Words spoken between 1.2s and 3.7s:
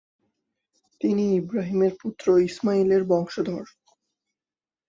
ইব্রাহিমের পুত্র ইসমাইলের বংশধর।